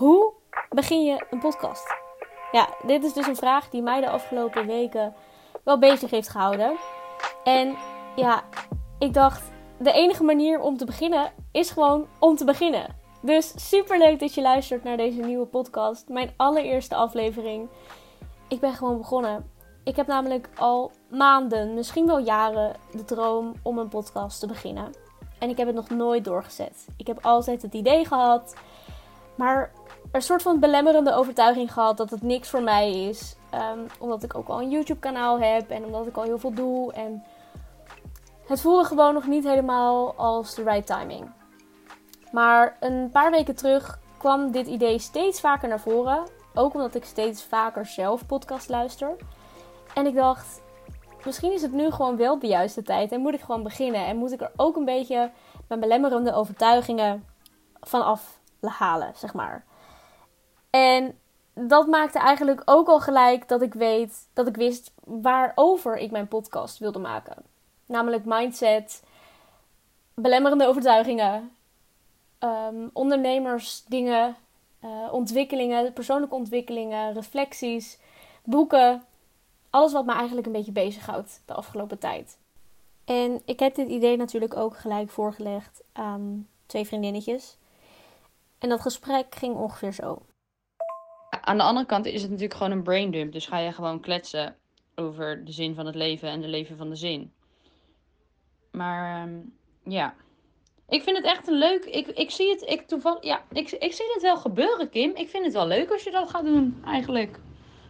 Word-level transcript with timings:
Hoe 0.00 0.32
begin 0.68 1.04
je 1.04 1.26
een 1.30 1.38
podcast? 1.38 1.86
Ja, 2.52 2.68
dit 2.86 3.04
is 3.04 3.12
dus 3.12 3.26
een 3.26 3.36
vraag 3.36 3.70
die 3.70 3.82
mij 3.82 4.00
de 4.00 4.10
afgelopen 4.10 4.66
weken 4.66 5.14
wel 5.64 5.78
bezig 5.78 6.10
heeft 6.10 6.28
gehouden. 6.28 6.76
En 7.44 7.76
ja, 8.16 8.42
ik 8.98 9.14
dacht, 9.14 9.42
de 9.78 9.92
enige 9.92 10.22
manier 10.22 10.60
om 10.60 10.76
te 10.76 10.84
beginnen 10.84 11.32
is 11.52 11.70
gewoon 11.70 12.06
om 12.18 12.36
te 12.36 12.44
beginnen. 12.44 12.96
Dus 13.22 13.68
super 13.68 13.98
leuk 13.98 14.20
dat 14.20 14.34
je 14.34 14.42
luistert 14.42 14.84
naar 14.84 14.96
deze 14.96 15.20
nieuwe 15.20 15.46
podcast. 15.46 16.08
Mijn 16.08 16.30
allereerste 16.36 16.94
aflevering. 16.94 17.68
Ik 18.48 18.60
ben 18.60 18.72
gewoon 18.72 18.98
begonnen. 18.98 19.50
Ik 19.84 19.96
heb 19.96 20.06
namelijk 20.06 20.48
al 20.56 20.90
maanden, 21.08 21.74
misschien 21.74 22.06
wel 22.06 22.18
jaren, 22.18 22.76
de 22.92 23.04
droom 23.04 23.52
om 23.62 23.78
een 23.78 23.88
podcast 23.88 24.40
te 24.40 24.46
beginnen. 24.46 24.94
En 25.38 25.48
ik 25.48 25.56
heb 25.56 25.66
het 25.66 25.76
nog 25.76 25.90
nooit 25.90 26.24
doorgezet. 26.24 26.86
Ik 26.96 27.06
heb 27.06 27.18
altijd 27.22 27.62
het 27.62 27.74
idee 27.74 28.04
gehad, 28.04 28.56
maar 29.34 29.72
een 30.12 30.22
soort 30.22 30.42
van 30.42 30.60
belemmerende 30.60 31.14
overtuiging 31.14 31.72
gehad 31.72 31.96
dat 31.96 32.10
het 32.10 32.22
niks 32.22 32.48
voor 32.48 32.62
mij 32.62 33.08
is. 33.08 33.36
Ehm, 33.50 33.78
omdat 33.98 34.22
ik 34.22 34.34
ook 34.34 34.48
al 34.48 34.60
een 34.60 34.70
YouTube 34.70 35.00
kanaal 35.00 35.40
heb 35.40 35.70
en 35.70 35.84
omdat 35.84 36.06
ik 36.06 36.16
al 36.16 36.22
heel 36.22 36.38
veel 36.38 36.54
doe. 36.54 36.92
En 36.92 37.24
het 38.46 38.60
voelde 38.60 38.84
gewoon 38.84 39.14
nog 39.14 39.26
niet 39.26 39.44
helemaal 39.44 40.14
als 40.14 40.54
de 40.54 40.62
right 40.62 40.86
timing. 40.86 41.30
Maar 42.32 42.76
een 42.80 43.10
paar 43.10 43.30
weken 43.30 43.54
terug 43.54 43.98
kwam 44.18 44.50
dit 44.50 44.66
idee 44.66 44.98
steeds 44.98 45.40
vaker 45.40 45.68
naar 45.68 45.80
voren. 45.80 46.22
Ook 46.54 46.74
omdat 46.74 46.94
ik 46.94 47.04
steeds 47.04 47.42
vaker 47.42 47.86
zelf 47.86 48.26
podcast 48.26 48.68
luister. 48.68 49.16
En 49.94 50.06
ik 50.06 50.14
dacht, 50.14 50.62
misschien 51.24 51.52
is 51.52 51.62
het 51.62 51.72
nu 51.72 51.90
gewoon 51.90 52.16
wel 52.16 52.38
de 52.38 52.46
juiste 52.46 52.82
tijd. 52.82 53.12
En 53.12 53.20
moet 53.20 53.34
ik 53.34 53.40
gewoon 53.40 53.62
beginnen. 53.62 54.06
En 54.06 54.16
moet 54.16 54.32
ik 54.32 54.40
er 54.40 54.52
ook 54.56 54.76
een 54.76 54.84
beetje 54.84 55.30
mijn 55.68 55.80
belemmerende 55.80 56.34
overtuigingen 56.34 57.24
van 57.80 58.04
af 58.04 58.38
halen, 58.60 59.12
zeg 59.14 59.34
maar. 59.34 59.64
En 60.70 61.18
dat 61.54 61.86
maakte 61.86 62.18
eigenlijk 62.18 62.62
ook 62.64 62.88
al 62.88 63.00
gelijk 63.00 63.48
dat 63.48 63.62
ik 63.62 63.74
weet 63.74 64.28
dat 64.32 64.46
ik 64.46 64.56
wist 64.56 64.92
waarover 65.04 65.96
ik 65.96 66.10
mijn 66.10 66.28
podcast 66.28 66.78
wilde 66.78 66.98
maken. 66.98 67.36
Namelijk 67.86 68.24
mindset, 68.24 69.02
belemmerende 70.14 70.66
overtuigingen, 70.66 71.50
um, 72.40 72.90
ondernemersdingen, 72.92 74.36
uh, 74.84 75.12
ontwikkelingen, 75.12 75.92
persoonlijke 75.92 76.34
ontwikkelingen, 76.34 77.12
reflecties, 77.12 77.98
boeken. 78.44 79.02
Alles 79.70 79.92
wat 79.92 80.06
me 80.06 80.12
eigenlijk 80.12 80.46
een 80.46 80.52
beetje 80.52 80.72
bezighoudt 80.72 81.42
de 81.44 81.54
afgelopen 81.54 81.98
tijd. 81.98 82.38
En 83.04 83.42
ik 83.44 83.60
heb 83.60 83.74
dit 83.74 83.88
idee 83.88 84.16
natuurlijk 84.16 84.56
ook 84.56 84.76
gelijk 84.76 85.10
voorgelegd 85.10 85.82
aan 85.92 86.48
twee 86.66 86.86
vriendinnetjes. 86.86 87.56
En 88.58 88.68
dat 88.68 88.80
gesprek 88.80 89.34
ging 89.34 89.56
ongeveer 89.56 89.92
zo. 89.92 90.22
Aan 91.50 91.56
de 91.56 91.62
andere 91.62 91.86
kant 91.86 92.06
is 92.06 92.22
het 92.22 92.30
natuurlijk 92.30 92.58
gewoon 92.58 92.72
een 92.72 92.82
brain 92.82 93.10
dump. 93.10 93.32
Dus 93.32 93.46
ga 93.46 93.58
je 93.58 93.72
gewoon 93.72 94.00
kletsen 94.00 94.56
over 94.94 95.44
de 95.44 95.52
zin 95.52 95.74
van 95.74 95.86
het 95.86 95.94
leven 95.94 96.28
en 96.28 96.40
de 96.40 96.48
leven 96.48 96.76
van 96.76 96.88
de 96.88 96.96
zin. 96.96 97.32
Maar 98.70 99.22
ehm, 99.22 99.38
ja. 99.84 100.14
Ik 100.88 101.02
vind 101.02 101.16
het 101.16 101.26
echt 101.26 101.48
een 101.48 101.58
leuk. 101.58 101.84
Ik, 101.84 102.06
ik 102.06 102.30
zie 102.30 102.50
het. 102.50 102.62
Ik, 102.62 102.86
toevallig, 102.86 103.22
ja, 103.24 103.44
ik, 103.52 103.70
ik 103.70 103.92
zie 103.92 104.06
het 104.12 104.22
wel 104.22 104.36
gebeuren, 104.36 104.90
Kim. 104.90 105.10
Ik 105.14 105.28
vind 105.28 105.44
het 105.44 105.52
wel 105.52 105.66
leuk 105.66 105.90
als 105.90 106.02
je 106.02 106.10
dat 106.10 106.30
gaat 106.30 106.44
doen, 106.44 106.82
eigenlijk. 106.84 107.40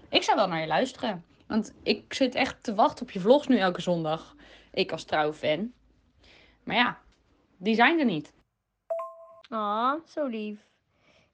Ik 0.08 0.22
zou 0.22 0.36
wel 0.36 0.48
naar 0.48 0.60
je 0.60 0.66
luisteren. 0.66 1.24
Want 1.46 1.74
ik 1.82 2.14
zit 2.14 2.34
echt 2.34 2.62
te 2.62 2.74
wachten 2.74 3.02
op 3.02 3.10
je 3.10 3.20
vlogs 3.20 3.46
nu 3.46 3.58
elke 3.58 3.80
zondag. 3.80 4.34
Ik 4.72 4.92
als 4.92 5.04
trouw 5.04 5.32
fan. 5.32 5.72
Maar 6.64 6.76
ja, 6.76 6.98
die 7.56 7.74
zijn 7.74 7.98
er 7.98 8.04
niet. 8.04 8.32
Ah, 9.48 9.94
zo 10.06 10.26
lief. 10.26 10.68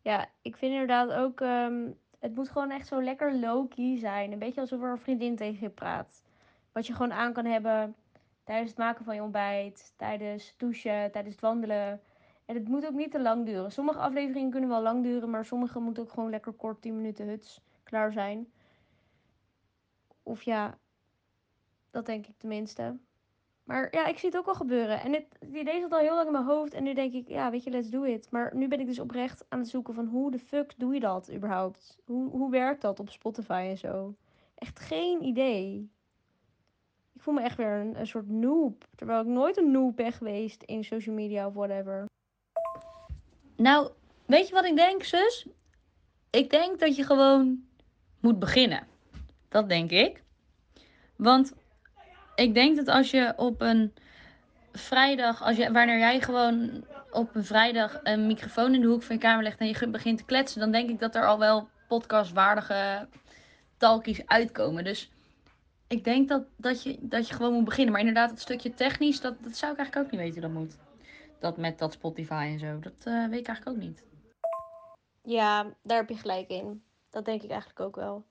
Ja, 0.06 0.28
ik 0.42 0.56
vind 0.56 0.72
inderdaad 0.72 1.12
ook, 1.12 1.40
ehm, 1.40 1.90
het 2.18 2.34
moet 2.34 2.48
gewoon 2.48 2.70
echt 2.70 2.86
zo 2.86 3.02
lekker 3.02 3.38
low-key 3.38 3.98
zijn. 3.98 4.32
Een 4.32 4.38
beetje 4.38 4.60
alsof 4.60 4.82
er 4.82 4.90
een 4.90 4.98
vriendin 4.98 5.36
tegen 5.36 5.60
je 5.60 5.70
praat. 5.70 6.22
Wat 6.72 6.86
je 6.86 6.92
gewoon 6.92 7.12
aan 7.12 7.32
kan 7.32 7.44
hebben 7.44 7.94
tijdens 8.44 8.70
het 8.70 8.78
maken 8.78 9.04
van 9.04 9.14
je 9.14 9.22
ontbijt, 9.22 9.92
tijdens 9.96 10.48
het 10.48 10.58
douchen, 10.58 11.12
tijdens 11.12 11.34
het 11.34 11.40
wandelen. 11.40 12.00
En 12.44 12.54
het 12.54 12.68
moet 12.68 12.86
ook 12.86 12.94
niet 12.94 13.10
te 13.10 13.20
lang 13.20 13.46
duren. 13.46 13.72
Sommige 13.72 13.98
afleveringen 13.98 14.50
kunnen 14.50 14.68
wel 14.68 14.82
lang 14.82 15.02
duren, 15.02 15.30
maar 15.30 15.44
sommige 15.44 15.78
moeten 15.78 16.02
ook 16.02 16.10
gewoon 16.10 16.30
lekker 16.30 16.52
kort 16.52 16.82
10 16.82 16.96
minuten 16.96 17.26
huts 17.26 17.60
klaar 17.82 18.12
zijn. 18.12 18.52
Of 20.22 20.42
ja, 20.42 20.78
dat 21.90 22.06
denk 22.06 22.26
ik 22.26 22.38
tenminste. 22.38 22.96
Maar 23.66 23.88
ja, 23.90 24.06
ik 24.06 24.18
zie 24.18 24.28
het 24.28 24.38
ook 24.38 24.44
wel 24.44 24.54
gebeuren. 24.54 25.00
En 25.00 25.12
het 25.12 25.26
idee 25.52 25.80
zat 25.80 25.92
al 25.92 25.98
heel 25.98 26.14
lang 26.14 26.26
in 26.26 26.32
mijn 26.32 26.44
hoofd. 26.44 26.74
En 26.74 26.82
nu 26.82 26.94
denk 26.94 27.12
ik, 27.12 27.28
ja, 27.28 27.50
weet 27.50 27.64
je, 27.64 27.70
let's 27.70 27.90
do 27.90 28.02
it. 28.02 28.30
Maar 28.30 28.56
nu 28.56 28.68
ben 28.68 28.80
ik 28.80 28.86
dus 28.86 28.98
oprecht 28.98 29.44
aan 29.48 29.58
het 29.58 29.68
zoeken 29.68 29.94
van 29.94 30.06
hoe 30.06 30.30
de 30.30 30.38
fuck 30.38 30.72
doe 30.76 30.94
je 30.94 31.00
dat 31.00 31.32
überhaupt? 31.32 31.98
Hoe, 32.04 32.30
hoe 32.30 32.50
werkt 32.50 32.80
dat 32.82 33.00
op 33.00 33.10
Spotify 33.10 33.66
en 33.70 33.78
zo? 33.78 34.14
Echt 34.54 34.78
geen 34.78 35.22
idee. 35.22 35.90
Ik 37.12 37.22
voel 37.22 37.34
me 37.34 37.40
echt 37.40 37.56
weer 37.56 37.72
een, 37.72 38.00
een 38.00 38.06
soort 38.06 38.28
noob. 38.28 38.84
Terwijl 38.94 39.20
ik 39.20 39.26
nooit 39.26 39.56
een 39.56 39.70
noob 39.70 39.96
ben 39.96 40.12
geweest 40.12 40.62
in 40.62 40.84
social 40.84 41.14
media 41.14 41.46
of 41.46 41.54
whatever. 41.54 42.04
Nou, 43.56 43.90
weet 44.26 44.48
je 44.48 44.54
wat 44.54 44.64
ik 44.64 44.76
denk, 44.76 45.02
zus? 45.02 45.46
Ik 46.30 46.50
denk 46.50 46.78
dat 46.78 46.96
je 46.96 47.04
gewoon 47.04 47.64
moet 48.20 48.38
beginnen. 48.38 48.86
Dat 49.48 49.68
denk 49.68 49.90
ik. 49.90 50.22
Want 51.16 51.54
ik 52.36 52.54
denk 52.54 52.76
dat 52.76 52.88
als 52.88 53.10
je 53.10 53.32
op 53.36 53.60
een 53.60 53.92
vrijdag, 54.72 55.42
als 55.42 55.56
je, 55.56 55.72
wanneer 55.72 55.98
jij 55.98 56.20
gewoon 56.20 56.84
op 57.10 57.34
een 57.34 57.44
vrijdag 57.44 58.00
een 58.02 58.26
microfoon 58.26 58.74
in 58.74 58.80
de 58.80 58.86
hoek 58.86 59.02
van 59.02 59.14
je 59.14 59.22
kamer 59.22 59.42
legt 59.42 59.58
en 59.58 59.66
je 59.66 59.88
begint 59.88 60.18
te 60.18 60.24
kletsen, 60.24 60.60
dan 60.60 60.70
denk 60.70 60.90
ik 60.90 61.00
dat 61.00 61.14
er 61.14 61.26
al 61.26 61.38
wel 61.38 61.68
podcastwaardige 61.88 63.08
talkies 63.76 64.26
uitkomen. 64.26 64.84
Dus 64.84 65.10
ik 65.86 66.04
denk 66.04 66.28
dat, 66.28 66.42
dat, 66.56 66.82
je, 66.82 66.98
dat 67.00 67.28
je 67.28 67.34
gewoon 67.34 67.52
moet 67.52 67.64
beginnen. 67.64 67.92
Maar 67.92 68.00
inderdaad, 68.00 68.30
het 68.30 68.40
stukje 68.40 68.74
technisch, 68.74 69.20
dat, 69.20 69.34
dat 69.42 69.56
zou 69.56 69.72
ik 69.72 69.78
eigenlijk 69.78 70.06
ook 70.06 70.12
niet 70.12 70.20
weten 70.20 70.42
dat 70.42 70.50
moet. 70.50 70.76
Dat 71.38 71.56
met 71.56 71.78
dat 71.78 71.92
Spotify 71.92 72.48
en 72.52 72.58
zo, 72.58 72.78
dat 72.78 73.06
uh, 73.06 73.28
weet 73.28 73.40
ik 73.40 73.46
eigenlijk 73.46 73.76
ook 73.76 73.82
niet. 73.82 74.04
Ja, 75.22 75.66
daar 75.82 75.98
heb 75.98 76.08
je 76.08 76.16
gelijk 76.16 76.48
in. 76.48 76.82
Dat 77.10 77.24
denk 77.24 77.42
ik 77.42 77.50
eigenlijk 77.50 77.80
ook 77.80 77.96
wel. 77.96 78.24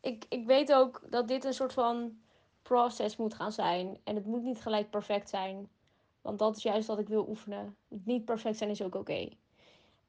Ik, 0.00 0.24
ik 0.28 0.46
weet 0.46 0.72
ook 0.72 1.02
dat 1.10 1.28
dit 1.28 1.44
een 1.44 1.52
soort 1.52 1.72
van 1.72 2.18
process 2.68 3.16
moet 3.16 3.34
gaan 3.34 3.52
zijn. 3.52 3.98
En 4.04 4.14
het 4.14 4.26
moet 4.26 4.42
niet 4.42 4.60
gelijk 4.60 4.90
perfect 4.90 5.28
zijn. 5.28 5.68
Want 6.20 6.38
dat 6.38 6.56
is 6.56 6.62
juist 6.62 6.86
wat 6.86 6.98
ik 6.98 7.08
wil 7.08 7.28
oefenen. 7.28 7.76
Niet 7.88 8.24
perfect 8.24 8.56
zijn 8.56 8.70
is 8.70 8.82
ook 8.82 8.94
oké. 8.94 9.28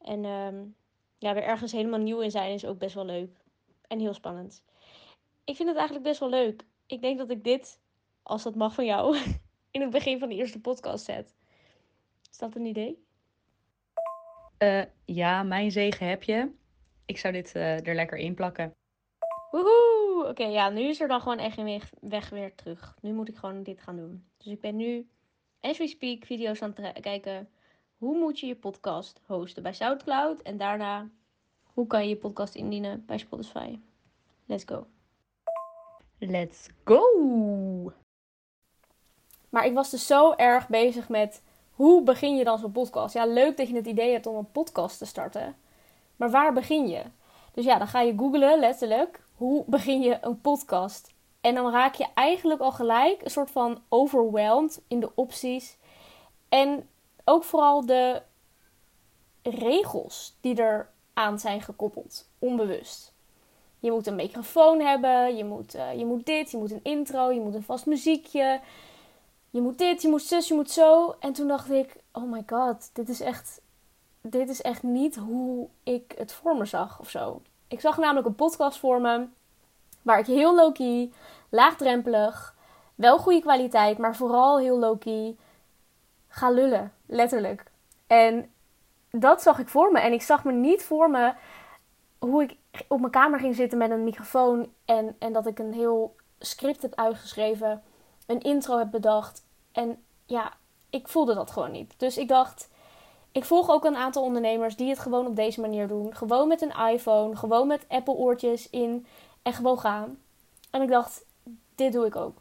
En 0.01 0.25
um, 0.25 0.75
ja, 1.17 1.33
weer 1.33 1.43
ergens 1.43 1.71
helemaal 1.71 1.99
nieuw 1.99 2.19
in 2.19 2.31
zijn 2.31 2.53
is 2.53 2.65
ook 2.65 2.77
best 2.77 2.95
wel 2.95 3.05
leuk. 3.05 3.37
En 3.87 3.99
heel 3.99 4.13
spannend. 4.13 4.63
Ik 5.43 5.55
vind 5.55 5.67
het 5.67 5.77
eigenlijk 5.77 6.07
best 6.07 6.19
wel 6.19 6.29
leuk. 6.29 6.65
Ik 6.85 7.01
denk 7.01 7.17
dat 7.17 7.29
ik 7.29 7.43
dit, 7.43 7.79
als 8.23 8.43
dat 8.43 8.55
mag 8.55 8.73
van 8.73 8.85
jou, 8.85 9.17
in 9.71 9.81
het 9.81 9.89
begin 9.89 10.19
van 10.19 10.29
de 10.29 10.35
eerste 10.35 10.61
podcast 10.61 11.05
zet. 11.05 11.35
Is 12.31 12.37
dat 12.37 12.55
een 12.55 12.65
idee? 12.65 13.05
Uh, 14.59 14.83
ja, 15.05 15.43
mijn 15.43 15.71
zegen 15.71 16.07
heb 16.07 16.23
je. 16.23 16.51
Ik 17.05 17.17
zou 17.17 17.33
dit 17.33 17.55
uh, 17.55 17.87
er 17.87 17.95
lekker 17.95 18.17
in 18.17 18.35
plakken. 18.35 18.75
Woehoe! 19.51 19.96
Oké, 20.25 20.43
ja, 20.43 20.69
nu 20.69 20.81
is 20.81 20.99
er 20.99 21.07
dan 21.07 21.21
gewoon 21.21 21.37
echt 21.37 21.57
een 21.57 21.65
weg, 21.65 21.91
weg 22.01 22.29
weer 22.29 22.55
terug. 22.55 22.97
Nu 23.01 23.13
moet 23.13 23.29
ik 23.29 23.35
gewoon 23.35 23.63
dit 23.63 23.79
gaan 23.79 23.95
doen. 23.95 24.25
Dus 24.37 24.47
ik 24.47 24.61
ben 24.61 24.75
nu, 24.75 25.07
as 25.61 25.77
we 25.77 25.87
speak, 25.87 26.25
video's 26.25 26.61
aan 26.61 26.75
het 26.75 26.99
kijken. 26.99 27.49
Hoe 27.97 28.17
moet 28.17 28.39
je 28.39 28.47
je 28.47 28.55
podcast 28.55 29.21
hosten 29.25 29.63
bij 29.63 29.73
SoundCloud? 29.73 30.41
En 30.41 30.57
daarna, 30.57 31.09
hoe 31.63 31.87
kan 31.87 32.03
je 32.03 32.09
je 32.09 32.17
podcast 32.17 32.55
indienen 32.55 33.05
bij 33.05 33.17
Spotify? 33.17 33.79
Let's 34.45 34.63
go. 34.65 34.87
Let's 36.19 36.69
go! 36.83 37.93
Maar 39.49 39.65
ik 39.65 39.73
was 39.73 39.89
dus 39.89 40.07
zo 40.07 40.33
erg 40.33 40.67
bezig 40.67 41.09
met 41.09 41.43
hoe 41.71 42.03
begin 42.03 42.35
je 42.35 42.43
dan 42.43 42.57
zo'n 42.57 42.71
podcast? 42.71 43.13
Ja, 43.13 43.25
leuk 43.25 43.57
dat 43.57 43.67
je 43.67 43.75
het 43.75 43.87
idee 43.87 44.11
hebt 44.11 44.25
om 44.25 44.35
een 44.35 44.51
podcast 44.51 44.97
te 44.97 45.05
starten. 45.05 45.55
Maar 46.15 46.29
waar 46.29 46.53
begin 46.53 46.87
je? 46.87 47.03
Dus 47.53 47.65
ja, 47.65 47.77
dan 47.77 47.87
ga 47.87 48.01
je 48.01 48.17
googlen, 48.17 48.59
letterlijk 48.59 49.25
hoe 49.37 49.63
begin 49.67 50.01
je 50.01 50.17
een 50.21 50.41
podcast? 50.41 51.13
En 51.41 51.55
dan 51.55 51.71
raak 51.71 51.95
je 51.95 52.07
eigenlijk 52.13 52.59
al 52.59 52.71
gelijk 52.71 53.23
een 53.23 53.31
soort 53.31 53.51
van 53.51 53.81
overwhelmed 53.89 54.81
in 54.87 54.99
de 54.99 55.11
opties. 55.15 55.77
En 56.49 56.89
ook 57.23 57.43
vooral 57.43 57.85
de 57.85 58.21
regels 59.41 60.37
die 60.41 60.55
er 60.55 60.89
aan 61.13 61.39
zijn 61.39 61.61
gekoppeld, 61.61 62.29
onbewust. 62.39 63.13
Je 63.79 63.91
moet 63.91 64.07
een 64.07 64.15
microfoon 64.15 64.79
hebben, 64.79 65.35
je 65.35 65.45
moet, 65.45 65.75
uh, 65.75 65.97
je 65.97 66.05
moet 66.05 66.25
dit, 66.25 66.51
je 66.51 66.57
moet 66.57 66.71
een 66.71 66.83
intro, 66.83 67.31
je 67.31 67.39
moet 67.39 67.55
een 67.55 67.63
vast 67.63 67.85
muziekje. 67.85 68.61
Je 69.49 69.61
moet 69.61 69.77
dit, 69.77 70.01
je 70.01 70.07
moet 70.07 70.21
zus, 70.21 70.47
je 70.47 70.53
moet 70.53 70.71
zo. 70.71 71.15
En 71.19 71.33
toen 71.33 71.47
dacht 71.47 71.71
ik, 71.71 71.95
oh 72.11 72.31
my 72.31 72.43
god, 72.45 72.89
dit 72.93 73.09
is 73.09 73.19
echt, 73.19 73.61
dit 74.21 74.49
is 74.49 74.61
echt 74.61 74.83
niet 74.83 75.15
hoe 75.15 75.67
ik 75.83 76.13
het 76.17 76.31
voor 76.31 76.57
me 76.57 76.65
zag 76.65 76.99
of 76.99 77.09
zo. 77.09 77.41
Ik 77.67 77.79
zag 77.79 77.97
namelijk 77.97 78.27
een 78.27 78.35
podcast 78.35 78.79
voor 78.79 79.01
me. 79.01 79.27
Waar 80.01 80.19
ik 80.19 80.25
heel 80.25 80.55
low-key, 80.55 81.11
laagdrempelig, 81.49 82.55
wel 82.95 83.17
goede 83.17 83.41
kwaliteit, 83.41 83.97
maar 83.97 84.15
vooral 84.15 84.59
heel 84.59 84.79
low-key 84.79 85.35
ga 86.27 86.49
lullen. 86.49 86.93
Letterlijk. 87.05 87.71
En 88.07 88.51
dat 89.11 89.41
zag 89.41 89.59
ik 89.59 89.67
voor 89.67 89.91
me. 89.91 89.99
En 89.99 90.13
ik 90.13 90.21
zag 90.21 90.43
me 90.43 90.51
niet 90.51 90.83
voor 90.83 91.09
me 91.09 91.33
hoe 92.19 92.43
ik 92.43 92.57
op 92.87 92.99
mijn 92.99 93.11
kamer 93.11 93.39
ging 93.39 93.55
zitten 93.55 93.77
met 93.77 93.91
een 93.91 94.03
microfoon. 94.03 94.73
En, 94.85 95.15
en 95.19 95.33
dat 95.33 95.47
ik 95.47 95.59
een 95.59 95.73
heel 95.73 96.15
script 96.39 96.81
heb 96.81 96.95
uitgeschreven. 96.95 97.83
Een 98.25 98.41
intro 98.41 98.77
heb 98.77 98.91
bedacht. 98.91 99.45
En 99.71 100.03
ja, 100.25 100.53
ik 100.89 101.07
voelde 101.07 101.33
dat 101.33 101.51
gewoon 101.51 101.71
niet. 101.71 101.93
Dus 101.97 102.17
ik 102.17 102.27
dacht, 102.27 102.69
ik 103.31 103.45
volg 103.45 103.69
ook 103.69 103.85
een 103.85 103.95
aantal 103.95 104.23
ondernemers 104.23 104.75
die 104.75 104.89
het 104.89 104.99
gewoon 104.99 105.27
op 105.27 105.35
deze 105.35 105.61
manier 105.61 105.87
doen. 105.87 106.15
Gewoon 106.15 106.47
met 106.47 106.61
een 106.61 106.89
iPhone, 106.93 107.35
gewoon 107.35 107.67
met 107.67 107.85
Apple 107.87 108.13
oortjes 108.13 108.69
in 108.69 109.05
en 109.41 109.53
gewoon 109.53 109.79
gaan. 109.79 110.19
En 110.71 110.81
ik 110.81 110.89
dacht, 110.89 111.25
dit 111.75 111.93
doe 111.93 112.05
ik 112.05 112.15
ook. 112.15 112.37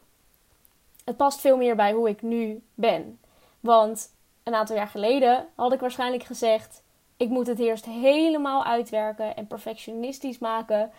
Het 1.05 1.17
past 1.17 1.39
veel 1.41 1.57
meer 1.57 1.75
bij 1.75 1.93
hoe 1.93 2.09
ik 2.09 2.21
nu 2.21 2.63
ben. 2.73 3.19
Want 3.59 4.15
een 4.43 4.55
aantal 4.55 4.75
jaar 4.75 4.87
geleden 4.87 5.47
had 5.55 5.73
ik 5.73 5.79
waarschijnlijk 5.79 6.23
gezegd: 6.23 6.81
ik 7.17 7.29
moet 7.29 7.47
het 7.47 7.59
eerst 7.59 7.85
helemaal 7.85 8.63
uitwerken 8.63 9.35
en 9.35 9.47
perfectionistisch 9.47 10.39
maken 10.39 10.91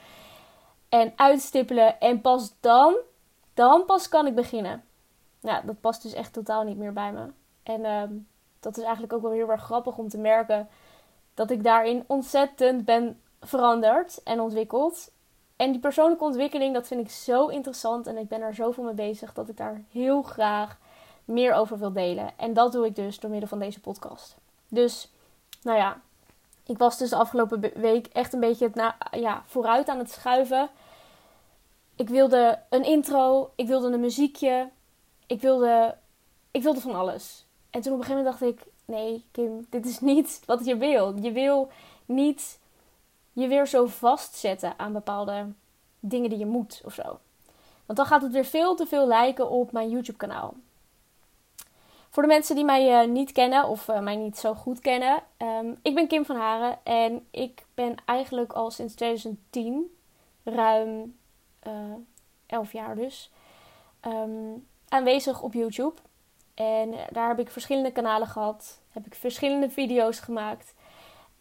en 0.89 1.13
uitstippelen 1.17 2.01
en 2.01 2.21
pas 2.21 2.53
dan, 2.61 2.97
dan 3.55 3.85
pas 3.85 4.09
kan 4.09 4.27
ik 4.27 4.35
beginnen. 4.35 4.85
Nou, 5.41 5.67
dat 5.67 5.81
past 5.81 6.03
dus 6.03 6.13
echt 6.13 6.33
totaal 6.33 6.65
niet 6.65 6.77
meer 6.77 6.93
bij 6.93 7.13
me. 7.13 7.27
En 7.63 7.85
ehm, 7.85 8.13
dat 8.69 8.77
is 8.77 8.83
eigenlijk 8.83 9.13
ook 9.13 9.23
wel 9.23 9.31
heel 9.31 9.51
erg 9.51 9.63
grappig 9.63 9.97
om 9.97 10.09
te 10.09 10.19
merken 10.19 10.69
dat 11.35 11.51
ik 11.51 11.65
daarin 11.65 12.05
ontzettend 12.07 12.85
ben 12.85 13.21
veranderd 13.41 14.23
en 14.23 14.41
ontwikkeld. 14.41 15.11
En 15.57 15.71
die 15.71 15.81
persoonlijke 15.81 16.25
ontwikkeling, 16.25 16.75
dat 16.75 16.87
vind 16.87 17.01
ik 17.01 17.11
zo 17.11 17.47
interessant 17.47 18.07
en 18.07 18.17
ik 18.17 18.29
ben 18.29 18.41
er 18.41 18.55
zoveel 18.55 18.85
mee 18.85 18.95
bezig 18.95 19.33
dat 19.33 19.49
ik 19.49 19.57
daar 19.57 19.83
heel 19.91 20.23
graag 20.23 20.79
meer 21.25 21.53
over 21.53 21.79
wil 21.79 21.93
delen. 21.93 22.31
En 22.37 22.53
dat 22.53 22.73
doe 22.73 22.87
ik 22.87 22.97
dus 22.97 23.21
door 23.21 23.31
middel 23.31 23.49
van 23.49 23.59
deze 23.59 23.81
podcast. 23.81 24.37
Dus, 24.69 25.11
nou 25.63 25.79
ja, 25.79 26.01
ik 26.67 26.79
was 26.79 26.99
dus 26.99 27.11
de 27.11 27.17
afgelopen 27.17 27.73
week 27.75 28.07
echt 28.07 28.33
een 28.33 28.41
beetje 28.41 28.71
na, 28.75 28.97
ja, 29.11 29.43
vooruit 29.47 29.89
aan 29.89 29.99
het 29.99 30.11
schuiven. 30.11 30.69
Ik 31.97 32.09
wilde 32.09 32.59
een 32.69 32.85
intro, 32.85 33.51
ik 33.55 33.67
wilde 33.67 33.93
een 33.93 34.01
muziekje, 34.01 34.71
ik 35.27 35.41
wilde, 35.41 35.97
ik 36.51 36.63
wilde 36.63 36.81
van 36.81 36.95
alles. 36.95 37.47
En 37.71 37.81
toen 37.81 37.93
op 37.93 37.99
een 37.99 38.05
gegeven 38.05 38.25
moment 38.25 38.41
dacht 38.41 38.53
ik: 38.53 38.67
nee, 38.85 39.25
Kim, 39.31 39.67
dit 39.71 39.87
is 39.87 40.01
niet 40.01 40.41
wat 40.47 40.65
je 40.65 40.77
wil. 40.77 41.17
Je 41.23 41.33
wil 41.33 41.69
niet 42.07 42.59
je 43.33 43.49
weer 43.49 43.67
zo 43.67 43.87
vastzetten 43.87 44.75
aan 44.77 44.93
bepaalde 44.93 45.47
dingen 46.01 46.31
die 46.31 46.39
je 46.39 46.47
moet 46.47 46.81
of 46.85 46.95
zo. 46.95 47.19
Want 47.87 47.99
dan 47.99 48.07
gaat 48.07 48.23
het 48.23 48.33
weer 48.33 48.45
veel 48.45 48.75
te 48.75 48.87
veel 48.87 49.07
lijken 49.07 49.51
op 49.51 49.73
mijn 49.73 49.91
YouTube-kanaal. 49.91 50.55
Voor 52.11 52.23
de 52.23 52.29
mensen 52.29 52.55
die 52.55 52.65
mij 52.65 53.03
uh, 53.03 53.11
niet 53.11 53.33
kennen 53.33 53.69
of 53.69 53.89
uh, 53.89 54.01
mij 54.01 54.17
niet 54.17 54.39
zo 54.39 54.55
goed 54.55 54.81
kennen, 54.81 55.23
um, 55.39 55.79
ik 55.83 55.95
ben 55.95 56.07
Kim 56.07 56.25
van 56.25 56.37
Haren 56.37 56.79
en 56.83 57.27
ik 57.31 57.65
ben 57.75 57.95
eigenlijk 58.05 58.53
al 58.53 58.71
sinds 58.71 58.95
2010, 58.95 59.97
ruim 60.45 61.17
uh, 61.67 61.73
eh, 61.73 61.95
11 62.47 62.73
jaar 62.73 62.97
dus, 62.97 63.31
um, 64.07 64.67
aanwezig 64.89 65.43
op 65.43 65.53
YouTube. 65.53 65.95
En 66.59 66.95
daar 67.11 67.29
heb 67.29 67.39
ik 67.39 67.51
verschillende 67.51 67.93
kanalen 67.93 68.29
gehad, 68.29 68.81
heb 68.89 69.07
ik 69.07 69.15
verschillende 69.15 69.71
video's 69.71 70.21
gemaakt 70.21 70.75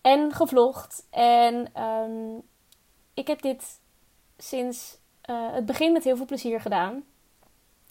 en 0.01 0.31
gevlogd. 0.31 1.07
En 1.09 1.81
um, 1.83 2.41
ik 3.13 3.27
heb 3.27 3.41
dit 3.41 3.79
sinds 4.37 4.97
het 5.31 5.65
begin 5.65 5.91
met 5.91 6.03
heel 6.03 6.15
veel 6.15 6.25
plezier 6.25 6.61
gedaan. 6.61 7.03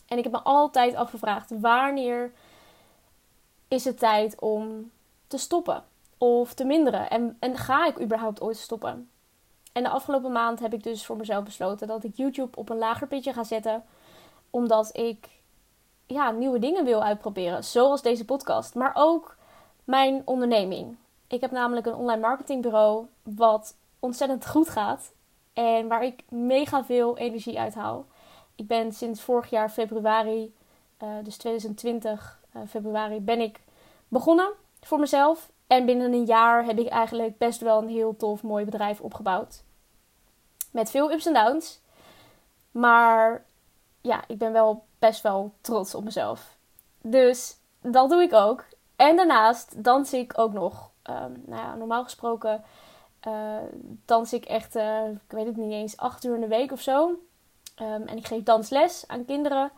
En 0.08 0.18
ik 0.18 0.24
heb 0.24 0.32
me 0.32 0.42
altijd 0.42 0.94
afgevraagd 0.94 1.60
wanneer 1.60 2.32
is 3.68 3.84
het 3.84 3.98
tijd 3.98 4.40
om 4.40 4.90
te 5.26 5.38
stoppen 5.38 5.84
of 6.18 6.54
te 6.54 6.64
minderen? 6.64 7.10
En, 7.10 7.36
en 7.40 7.56
ga 7.56 7.86
ik 7.86 8.00
überhaupt 8.00 8.40
ooit 8.40 8.56
stoppen? 8.56 9.10
En 9.72 9.82
de 9.82 9.88
afgelopen 9.88 10.32
maand 10.32 10.58
heb 10.58 10.72
ik 10.72 10.82
dus 10.82 11.06
voor 11.06 11.16
mezelf 11.16 11.44
besloten 11.44 11.86
dat 11.86 12.04
ik 12.04 12.16
YouTube 12.16 12.56
op 12.56 12.68
een 12.68 12.78
lager 12.78 13.06
pitje 13.06 13.32
ga 13.32 13.44
zetten. 13.44 13.84
Omdat 14.50 14.96
ik 14.96 15.28
ja, 16.06 16.30
nieuwe 16.30 16.58
dingen 16.58 16.84
wil 16.84 17.02
uitproberen. 17.02 17.64
Zoals 17.64 18.02
deze 18.02 18.24
podcast. 18.24 18.74
Maar 18.74 18.90
ook 18.94 19.36
mijn 19.84 20.22
onderneming. 20.24 20.96
Ik 21.26 21.40
heb 21.40 21.50
namelijk 21.50 21.86
een 21.86 21.94
online 21.94 22.20
marketingbureau 22.20 23.06
wat 23.22 23.76
ontzettend 23.98 24.46
goed 24.46 24.68
gaat. 24.68 25.12
En 25.52 25.88
waar 25.88 26.04
ik 26.04 26.22
mega 26.28 26.84
veel 26.84 27.18
energie 27.18 27.58
uit 27.58 27.74
haal. 27.74 28.06
Ik 28.54 28.66
ben 28.66 28.92
sinds 28.92 29.20
vorig 29.20 29.50
jaar 29.50 29.70
februari, 29.70 30.54
uh, 31.02 31.08
dus 31.22 31.36
2020, 31.36 32.38
uh, 32.56 32.62
februari 32.68 33.20
ben 33.20 33.40
ik 33.40 33.60
begonnen 34.08 34.52
voor 34.80 34.98
mezelf. 34.98 35.50
En 35.66 35.86
binnen 35.86 36.12
een 36.12 36.24
jaar 36.24 36.64
heb 36.64 36.78
ik 36.78 36.88
eigenlijk 36.88 37.38
best 37.38 37.60
wel 37.60 37.82
een 37.82 37.88
heel 37.88 38.16
tof, 38.16 38.42
mooi 38.42 38.64
bedrijf 38.64 39.00
opgebouwd. 39.00 39.62
Met 40.70 40.90
veel 40.90 41.12
ups 41.12 41.26
en 41.26 41.34
downs. 41.34 41.80
Maar 42.70 43.44
ja, 44.06 44.24
ik 44.26 44.38
ben 44.38 44.52
wel 44.52 44.84
best 44.98 45.22
wel 45.22 45.52
trots 45.60 45.94
op 45.94 46.04
mezelf. 46.04 46.56
Dus 47.00 47.56
dat 47.80 48.10
doe 48.10 48.22
ik 48.22 48.32
ook. 48.32 48.64
En 48.96 49.16
daarnaast 49.16 49.84
dans 49.84 50.12
ik 50.12 50.38
ook 50.38 50.52
nog. 50.52 50.90
Um, 51.10 51.42
nou 51.46 51.62
ja, 51.62 51.74
normaal 51.74 52.04
gesproken 52.04 52.64
uh, 53.26 53.56
dans 54.04 54.32
ik 54.32 54.44
echt, 54.44 54.76
uh, 54.76 55.08
ik 55.08 55.32
weet 55.32 55.46
het 55.46 55.56
niet 55.56 55.72
eens, 55.72 55.96
acht 55.96 56.24
uur 56.24 56.34
in 56.34 56.40
de 56.40 56.46
week 56.46 56.72
of 56.72 56.80
zo. 56.80 57.08
Um, 57.82 58.06
en 58.06 58.16
ik 58.16 58.26
geef 58.26 58.42
dansles 58.42 59.04
aan 59.06 59.24
kinderen. 59.24 59.70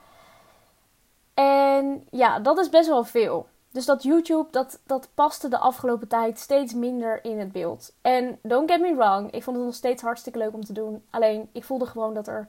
En 1.35 2.07
ja, 2.11 2.39
dat 2.39 2.59
is 2.59 2.69
best 2.69 2.89
wel 2.89 3.05
veel. 3.05 3.47
Dus 3.71 3.85
dat 3.85 4.03
YouTube, 4.03 4.51
dat, 4.51 4.81
dat 4.87 5.09
paste 5.15 5.49
de 5.49 5.59
afgelopen 5.59 6.09
tijd 6.09 6.39
steeds 6.39 6.75
minder 6.75 7.25
in 7.25 7.39
het 7.39 7.53
beeld. 7.53 7.93
En 8.03 8.39
don't 8.43 8.71
get 8.71 8.81
me 8.81 8.95
wrong, 8.95 9.31
ik 9.31 9.43
vond 9.43 9.57
het 9.57 9.67
nog 9.67 9.75
steeds 9.75 10.03
hartstikke 10.03 10.39
leuk 10.39 10.55
om 10.55 10.65
te 10.65 10.73
doen. 10.73 11.05
Alleen, 11.11 11.49
ik 11.53 11.65
voelde 11.65 11.87
gewoon 11.87 12.15
dat 12.15 12.27
er 12.27 12.49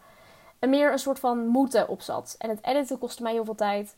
meer 0.59 0.91
een 0.91 0.99
soort 0.99 1.19
van 1.19 1.47
moeten 1.47 1.87
op 1.87 2.01
zat. 2.01 2.35
En 2.37 2.49
het 2.49 2.65
editen 2.65 2.97
kostte 2.97 3.23
mij 3.23 3.31
heel 3.31 3.45
veel 3.45 3.55
tijd. 3.55 3.95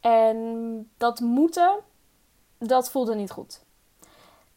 En 0.00 0.90
dat 0.96 1.20
moeten, 1.20 1.74
dat 2.58 2.90
voelde 2.90 3.14
niet 3.14 3.30
goed. 3.30 3.60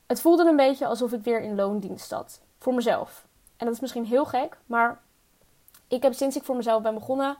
Het 0.05 0.21
voelde 0.21 0.49
een 0.49 0.55
beetje 0.55 0.85
alsof 0.85 1.11
ik 1.11 1.23
weer 1.23 1.41
in 1.41 1.55
loondienst 1.55 2.07
zat. 2.07 2.41
Voor 2.57 2.73
mezelf. 2.73 3.25
En 3.57 3.65
dat 3.65 3.75
is 3.75 3.81
misschien 3.81 4.05
heel 4.05 4.25
gek, 4.25 4.57
maar 4.65 5.01
ik 5.87 6.03
heb 6.03 6.13
sinds 6.13 6.35
ik 6.35 6.43
voor 6.43 6.55
mezelf 6.55 6.81
ben 6.81 6.93
begonnen 6.93 7.37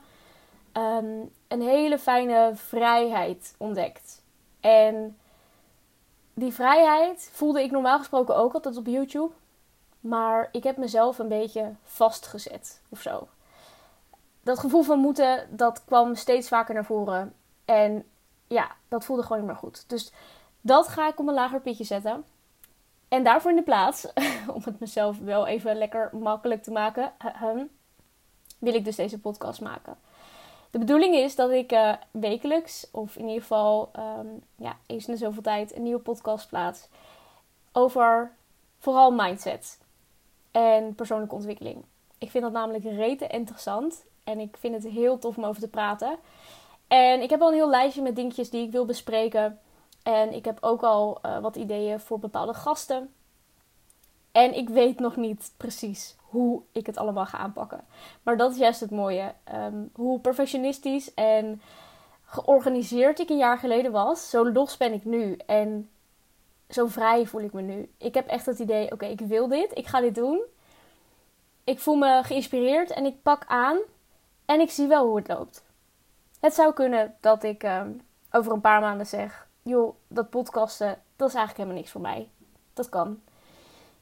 um, 0.72 1.30
een 1.48 1.62
hele 1.62 1.98
fijne 1.98 2.52
vrijheid 2.54 3.54
ontdekt. 3.58 4.22
En 4.60 5.18
die 6.34 6.52
vrijheid 6.52 7.30
voelde 7.32 7.62
ik 7.62 7.70
normaal 7.70 7.98
gesproken 7.98 8.36
ook 8.36 8.54
altijd 8.54 8.76
op 8.76 8.86
YouTube. 8.86 9.32
Maar 10.00 10.48
ik 10.52 10.64
heb 10.64 10.76
mezelf 10.76 11.18
een 11.18 11.28
beetje 11.28 11.74
vastgezet 11.84 12.80
of 12.88 13.00
zo. 13.00 13.28
Dat 14.50 14.58
gevoel 14.58 14.82
van 14.82 14.98
moeten, 14.98 15.46
dat 15.50 15.84
kwam 15.84 16.14
steeds 16.14 16.48
vaker 16.48 16.74
naar 16.74 16.84
voren. 16.84 17.34
En 17.64 18.04
ja, 18.46 18.70
dat 18.88 19.04
voelde 19.04 19.22
gewoon 19.22 19.38
niet 19.38 19.46
meer 19.46 19.56
goed. 19.56 19.88
Dus 19.88 20.12
dat 20.60 20.88
ga 20.88 21.08
ik 21.08 21.18
op 21.18 21.28
een 21.28 21.34
lager 21.34 21.60
pitje 21.60 21.84
zetten. 21.84 22.24
En 23.08 23.24
daarvoor 23.24 23.50
in 23.50 23.56
de 23.56 23.62
plaats, 23.62 24.12
om 24.54 24.62
het 24.64 24.80
mezelf 24.80 25.18
wel 25.18 25.46
even 25.46 25.76
lekker 25.76 26.10
makkelijk 26.12 26.62
te 26.62 26.70
maken, 26.70 27.12
wil 28.58 28.74
ik 28.74 28.84
dus 28.84 28.96
deze 28.96 29.20
podcast 29.20 29.60
maken. 29.60 29.96
De 30.70 30.78
bedoeling 30.78 31.14
is 31.14 31.34
dat 31.34 31.50
ik 31.50 31.72
uh, 31.72 31.92
wekelijks, 32.10 32.88
of 32.90 33.16
in 33.16 33.26
ieder 33.26 33.42
geval 33.42 33.90
um, 33.98 34.42
ja, 34.56 34.76
eens 34.86 35.06
in 35.06 35.12
de 35.12 35.18
zoveel 35.18 35.42
tijd, 35.42 35.76
een 35.76 35.82
nieuwe 35.82 36.00
podcast 36.00 36.48
plaats. 36.48 36.88
Over 37.72 38.32
vooral 38.78 39.10
mindset 39.10 39.78
en 40.50 40.94
persoonlijke 40.94 41.34
ontwikkeling. 41.34 41.84
Ik 42.18 42.30
vind 42.30 42.44
dat 42.44 42.52
namelijk 42.52 42.84
rete 42.84 43.26
interessant. 43.26 44.08
En 44.24 44.40
ik 44.40 44.56
vind 44.58 44.74
het 44.74 44.92
heel 44.92 45.18
tof 45.18 45.36
om 45.36 45.44
over 45.44 45.60
te 45.60 45.68
praten. 45.68 46.18
En 46.88 47.22
ik 47.22 47.30
heb 47.30 47.40
al 47.40 47.48
een 47.48 47.54
heel 47.54 47.70
lijstje 47.70 48.02
met 48.02 48.16
dingetjes 48.16 48.50
die 48.50 48.66
ik 48.66 48.72
wil 48.72 48.84
bespreken. 48.84 49.58
En 50.02 50.32
ik 50.32 50.44
heb 50.44 50.58
ook 50.60 50.82
al 50.82 51.18
uh, 51.26 51.38
wat 51.38 51.56
ideeën 51.56 52.00
voor 52.00 52.18
bepaalde 52.18 52.54
gasten. 52.54 53.12
En 54.32 54.56
ik 54.56 54.68
weet 54.68 54.98
nog 54.98 55.16
niet 55.16 55.52
precies 55.56 56.16
hoe 56.20 56.62
ik 56.72 56.86
het 56.86 56.96
allemaal 56.96 57.26
ga 57.26 57.38
aanpakken. 57.38 57.84
Maar 58.22 58.36
dat 58.36 58.52
is 58.52 58.58
juist 58.58 58.80
het 58.80 58.90
mooie. 58.90 59.34
Um, 59.54 59.90
hoe 59.94 60.20
perfectionistisch 60.20 61.14
en 61.14 61.62
georganiseerd 62.24 63.18
ik 63.18 63.30
een 63.30 63.36
jaar 63.36 63.58
geleden 63.58 63.92
was, 63.92 64.30
zo 64.30 64.52
los 64.52 64.76
ben 64.76 64.92
ik 64.92 65.04
nu. 65.04 65.36
En 65.46 65.90
zo 66.68 66.86
vrij 66.86 67.26
voel 67.26 67.40
ik 67.40 67.52
me 67.52 67.62
nu. 67.62 67.90
Ik 67.98 68.14
heb 68.14 68.26
echt 68.26 68.46
het 68.46 68.58
idee: 68.58 68.92
oké, 68.92 69.06
ik 69.06 69.20
wil 69.20 69.48
dit, 69.48 69.78
ik 69.78 69.86
ga 69.86 70.00
dit 70.00 70.14
doen. 70.14 70.40
Ik 71.64 71.78
voel 71.78 71.96
me 71.96 72.20
geïnspireerd 72.24 72.90
en 72.90 73.04
ik 73.04 73.22
pak 73.22 73.44
aan 73.46 73.78
en 74.50 74.60
ik 74.60 74.70
zie 74.70 74.86
wel 74.86 75.06
hoe 75.06 75.16
het 75.16 75.28
loopt. 75.28 75.64
Het 76.40 76.54
zou 76.54 76.72
kunnen 76.72 77.16
dat 77.20 77.42
ik 77.42 77.62
um, 77.62 78.00
over 78.30 78.52
een 78.52 78.60
paar 78.60 78.80
maanden 78.80 79.06
zeg: 79.06 79.48
joh, 79.62 79.94
dat 80.08 80.30
podcasten, 80.30 81.02
dat 81.16 81.28
is 81.28 81.34
eigenlijk 81.34 81.56
helemaal 81.56 81.76
niks 81.76 81.90
voor 81.90 82.00
mij. 82.00 82.28
Dat 82.72 82.88
kan. 82.88 83.20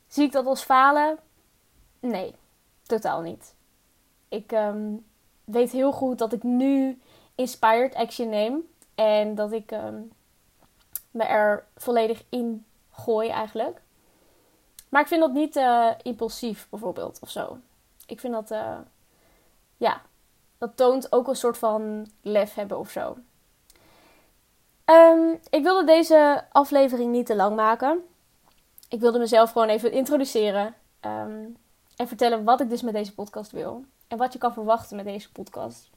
Zie 0.07 0.25
ik 0.25 0.33
dat 0.33 0.47
als 0.47 0.63
falen? 0.63 1.19
Nee, 2.01 2.35
totaal 2.83 3.21
niet. 3.21 3.55
Ik 4.29 4.53
um, 4.53 5.07
weet 5.45 5.71
heel 5.71 5.93
goed 5.93 6.19
dat 6.19 6.33
ik 6.33 6.43
nu 6.43 7.01
inspired 7.35 7.95
action 7.95 8.29
neem. 8.29 8.69
En 8.95 9.35
dat 9.35 9.53
ik 9.53 9.71
um, 9.71 10.13
me 11.11 11.25
er 11.25 11.67
volledig 11.77 12.25
in 12.29 12.67
gooi 12.91 13.29
eigenlijk. 13.29 13.83
Maar 14.89 15.01
ik 15.01 15.09
vind 15.09 15.21
dat 15.21 15.33
niet 15.33 15.57
uh, 15.57 15.91
impulsief 16.03 16.69
bijvoorbeeld 16.71 17.19
of 17.21 17.31
zo. 17.31 17.59
Ik 18.07 18.21
vind 18.21 18.33
dat, 18.33 18.51
uh, 18.51 18.79
ja, 19.77 20.03
dat 20.59 20.77
toont 20.77 21.13
ook 21.13 21.29
een 21.29 21.37
soort 21.37 21.59
van 21.59 22.11
lef 22.23 22.55
hebben 22.55 22.79
of 22.79 22.91
zo. 22.91 23.17
Um, 24.85 25.39
ik 25.51 25.63
wilde 25.63 25.85
deze 25.85 26.45
aflevering 26.53 27.13
niet 27.13 27.27
te 27.27 27.37
lang 27.37 27.57
maken. 27.57 28.05
Ik 28.89 29.01
wilde 29.01 29.19
mezelf 29.19 29.53
gewoon 29.53 29.69
even 29.69 29.93
introduceren. 29.93 30.75
Um, 31.01 31.57
en 31.97 32.09
vertellen 32.09 32.45
wat 32.45 32.61
ik 32.61 32.69
dus 32.69 32.83
met 32.83 32.95
deze 32.95 33.15
podcast 33.15 33.51
wil. 33.51 33.85
En 34.09 34.19
wat 34.19 34.33
je 34.33 34.39
kan 34.39 34.53
verwachten 34.53 34.97
met 34.97 35.05
deze 35.05 35.33
podcast. 35.33 35.91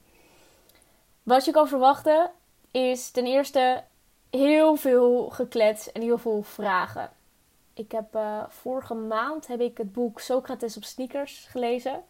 Wat 1.22 1.44
je 1.44 1.50
kan 1.50 1.68
verwachten 1.68 2.30
is 2.70 3.10
ten 3.10 3.26
eerste 3.26 3.84
heel 4.30 4.76
veel 4.76 5.30
geklets 5.30 5.92
en 5.92 6.02
heel 6.02 6.18
veel 6.18 6.42
vragen. 6.42 7.10
Ik 7.74 7.92
heb 7.92 8.14
uh, 8.14 8.42
vorige 8.48 8.94
maand 8.94 9.46
heb 9.46 9.60
ik 9.60 9.78
het 9.78 9.92
boek 9.92 10.20
Socrates 10.20 10.76
op 10.76 10.84
sneakers 10.84 11.46
gelezen. 11.50 12.04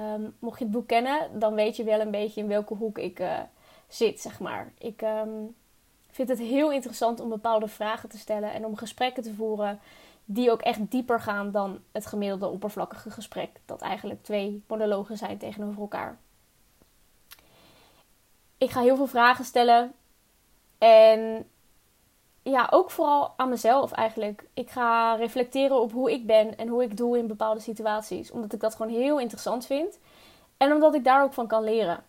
Um, 0.00 0.34
mocht 0.38 0.58
je 0.58 0.64
het 0.64 0.72
boek 0.72 0.86
kennen, 0.86 1.38
dan 1.38 1.54
weet 1.54 1.76
je 1.76 1.84
wel 1.84 2.00
een 2.00 2.10
beetje 2.10 2.40
in 2.40 2.48
welke 2.48 2.74
hoek 2.74 2.98
ik 2.98 3.20
uh, 3.20 3.38
zit, 3.88 4.20
zeg 4.20 4.40
maar. 4.40 4.72
Ik 4.78 5.02
um, 5.02 5.54
vind 6.10 6.28
het 6.28 6.38
heel 6.38 6.72
interessant 6.72 7.20
om 7.20 7.28
bepaalde 7.28 7.68
vragen 7.68 8.08
te 8.08 8.18
stellen 8.18 8.52
en 8.52 8.64
om 8.64 8.76
gesprekken 8.76 9.22
te 9.22 9.34
voeren 9.34 9.80
die 10.24 10.50
ook 10.50 10.62
echt 10.62 10.90
dieper 10.90 11.20
gaan 11.20 11.50
dan 11.50 11.80
het 11.92 12.06
gemiddelde 12.06 12.46
oppervlakkige 12.46 13.10
gesprek, 13.10 13.50
dat 13.64 13.80
eigenlijk 13.80 14.22
twee 14.22 14.62
monologen 14.66 15.16
zijn 15.16 15.38
tegenover 15.38 15.80
elkaar. 15.80 16.18
Ik 18.58 18.70
ga 18.70 18.80
heel 18.80 18.96
veel 18.96 19.06
vragen 19.06 19.44
stellen 19.44 19.92
en 20.78 21.48
ja, 22.42 22.68
ook 22.70 22.90
vooral 22.90 23.34
aan 23.36 23.48
mezelf 23.48 23.92
eigenlijk. 23.92 24.44
Ik 24.54 24.70
ga 24.70 25.14
reflecteren 25.14 25.80
op 25.80 25.92
hoe 25.92 26.12
ik 26.12 26.26
ben 26.26 26.56
en 26.56 26.68
hoe 26.68 26.82
ik 26.82 26.96
doe 26.96 27.18
in 27.18 27.26
bepaalde 27.26 27.60
situaties, 27.60 28.30
omdat 28.30 28.52
ik 28.52 28.60
dat 28.60 28.74
gewoon 28.74 28.92
heel 28.92 29.20
interessant 29.20 29.66
vind 29.66 29.98
en 30.56 30.72
omdat 30.72 30.94
ik 30.94 31.04
daar 31.04 31.22
ook 31.22 31.32
van 31.32 31.46
kan 31.46 31.64
leren. 31.64 32.04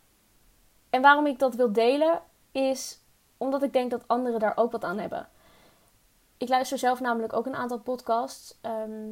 En 0.90 1.02
waarom 1.02 1.25
ik 1.25 1.40
dat 1.40 1.56
wil 1.56 1.74
delen 1.74 2.22
is 2.52 3.00
omdat 3.38 3.63
ik 3.63 3.74
denk 3.74 3.92
dat 3.92 4.08
anderen 4.08 4.40
daar 4.40 4.58
ook 4.58 4.72
wat 4.72 4.84
aan 4.84 4.98
hebben. 4.98 5.30
Ik 6.38 6.50
luister 6.50 6.78
zelf 6.78 7.00
namelijk 7.00 7.34
ook 7.34 7.46
een 7.46 7.56
aantal 7.56 7.80
podcasts. 7.80 8.58
Ehm, 8.62 9.12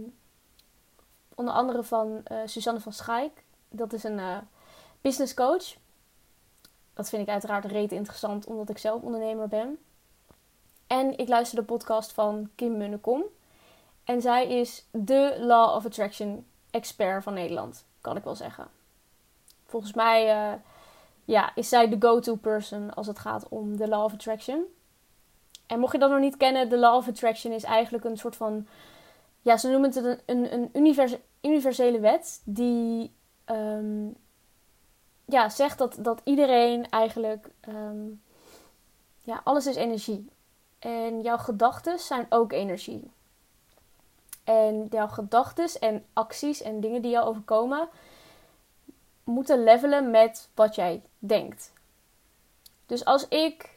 onder 1.35 1.53
andere 1.53 1.83
van 1.83 2.23
uh, 2.31 2.37
Suzanne 2.45 2.79
van 2.79 2.93
Schaik. 2.93 3.43
Dat 3.69 3.93
is 3.93 4.03
een 4.03 4.17
uh, 4.17 4.37
business 5.01 5.33
coach. 5.33 5.75
Dat 6.93 7.09
vind 7.09 7.21
ik 7.21 7.29
uiteraard 7.29 7.65
reet 7.65 7.91
interessant, 7.91 8.45
omdat 8.45 8.69
ik 8.69 8.77
zelf 8.77 9.01
ondernemer 9.01 9.47
ben. 9.47 9.79
En 10.91 11.17
ik 11.17 11.27
luister 11.27 11.59
de 11.59 11.65
podcast 11.65 12.11
van 12.11 12.49
Kim 12.55 12.77
Munnekom. 12.77 13.23
En 14.03 14.21
zij 14.21 14.47
is 14.47 14.85
de 14.91 15.35
Law 15.39 15.75
of 15.75 15.85
Attraction 15.85 16.45
expert 16.71 17.23
van 17.23 17.33
Nederland, 17.33 17.85
kan 18.01 18.17
ik 18.17 18.23
wel 18.23 18.35
zeggen. 18.35 18.67
Volgens 19.65 19.93
mij 19.93 20.35
uh, 20.35 20.59
ja, 21.25 21.55
is 21.55 21.69
zij 21.69 21.89
de 21.89 21.95
go-to 21.99 22.35
person 22.35 22.93
als 22.93 23.07
het 23.07 23.19
gaat 23.19 23.49
om 23.49 23.77
de 23.77 23.87
Law 23.87 24.03
of 24.03 24.13
Attraction. 24.13 24.63
En 25.67 25.79
mocht 25.79 25.91
je 25.91 25.99
dat 25.99 26.09
nog 26.09 26.19
niet 26.19 26.37
kennen, 26.37 26.69
de 26.69 26.77
Law 26.77 26.95
of 26.95 27.07
Attraction 27.07 27.53
is 27.53 27.63
eigenlijk 27.63 28.03
een 28.03 28.17
soort 28.17 28.35
van. 28.35 28.67
Ja, 29.41 29.57
ze 29.57 29.69
noemen 29.69 29.93
het 29.93 30.05
een, 30.05 30.19
een, 30.25 30.53
een 30.53 30.69
univers, 30.73 31.15
universele 31.41 31.99
wet 31.99 32.41
die 32.45 33.11
um, 33.45 34.15
ja, 35.25 35.49
zegt 35.49 35.77
dat, 35.77 35.97
dat 35.99 36.21
iedereen 36.23 36.89
eigenlijk. 36.89 37.49
Um, 37.67 38.21
ja, 39.19 39.41
alles 39.43 39.67
is 39.67 39.75
energie. 39.75 40.29
En 40.81 41.21
jouw 41.21 41.37
gedachten 41.37 41.99
zijn 41.99 42.25
ook 42.29 42.51
energie. 42.51 43.11
En 44.43 44.87
jouw 44.89 45.07
gedachten 45.07 45.69
en 45.79 46.05
acties 46.13 46.61
en 46.61 46.79
dingen 46.79 47.01
die 47.01 47.11
jou 47.11 47.25
overkomen, 47.25 47.89
moeten 49.23 49.63
levelen 49.63 50.11
met 50.11 50.49
wat 50.55 50.75
jij 50.75 51.01
denkt. 51.19 51.73
Dus 52.85 53.05
als 53.05 53.27
ik 53.27 53.69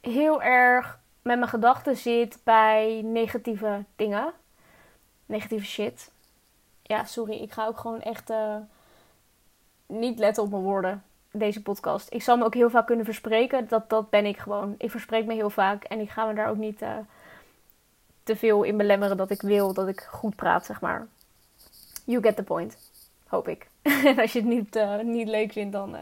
heel 0.00 0.42
erg 0.42 0.98
met 1.22 1.38
mijn 1.38 1.50
gedachten 1.50 1.96
zit 1.96 2.38
bij 2.42 3.02
negatieve 3.04 3.84
dingen. 3.96 4.32
Negatieve 5.26 5.66
shit. 5.66 6.12
Ja, 6.82 7.04
sorry. 7.04 7.34
Ik 7.34 7.52
ga 7.52 7.66
ook 7.66 7.78
gewoon 7.78 8.00
echt 8.00 8.30
uh, 8.30 8.56
niet 9.86 10.18
letten 10.18 10.42
op 10.42 10.50
mijn 10.50 10.62
woorden. 10.62 11.04
Deze 11.36 11.62
podcast. 11.62 12.12
Ik 12.12 12.22
zal 12.22 12.36
me 12.36 12.44
ook 12.44 12.54
heel 12.54 12.70
vaak 12.70 12.86
kunnen 12.86 13.04
verspreken. 13.04 13.68
Dat, 13.68 13.90
dat 13.90 14.10
ben 14.10 14.26
ik 14.26 14.38
gewoon. 14.38 14.74
Ik 14.78 14.90
verspreek 14.90 15.26
me 15.26 15.34
heel 15.34 15.50
vaak. 15.50 15.84
En 15.84 16.00
ik 16.00 16.10
ga 16.10 16.24
me 16.26 16.34
daar 16.34 16.48
ook 16.48 16.56
niet 16.56 16.82
uh, 16.82 16.88
te 18.22 18.36
veel 18.36 18.62
in 18.62 18.76
belemmeren 18.76 19.16
dat 19.16 19.30
ik 19.30 19.42
wil 19.42 19.72
dat 19.72 19.88
ik 19.88 20.00
goed 20.00 20.36
praat, 20.36 20.66
zeg 20.66 20.80
maar. 20.80 21.06
You 22.04 22.22
get 22.22 22.36
the 22.36 22.42
point. 22.42 22.76
Hoop 23.26 23.48
ik. 23.48 23.68
en 23.82 24.18
als 24.22 24.32
je 24.32 24.38
het 24.38 24.48
niet, 24.48 24.76
uh, 24.76 24.98
niet 24.98 25.28
leuk 25.28 25.52
vindt, 25.52 25.72
dan 25.72 25.96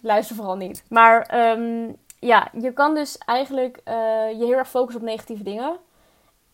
luister 0.00 0.36
vooral 0.36 0.56
niet. 0.56 0.84
Maar 0.88 1.50
um, 1.50 1.96
ja, 2.18 2.48
je 2.60 2.72
kan 2.72 2.94
dus 2.94 3.18
eigenlijk 3.18 3.80
je 3.84 4.44
heel 4.44 4.52
erg 4.52 4.68
focussen 4.68 5.00
op 5.00 5.08
negatieve 5.08 5.42
dingen. 5.42 5.76